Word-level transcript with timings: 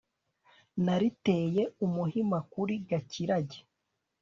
nariteye 0.85 1.61
umuhima 1.85 2.37
kuri 2.51 2.73
Gakirage 2.89 3.59